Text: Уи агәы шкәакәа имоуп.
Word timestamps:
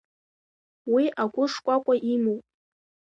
Уи 0.93 1.05
агәы 1.23 1.45
шкәакәа 1.51 1.95
имоуп. 2.13 2.43